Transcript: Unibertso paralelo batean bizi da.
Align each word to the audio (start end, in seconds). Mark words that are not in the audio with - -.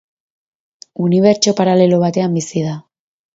Unibertso 1.07 1.53
paralelo 1.59 2.01
batean 2.05 2.35
bizi 2.39 2.65
da. 2.71 2.75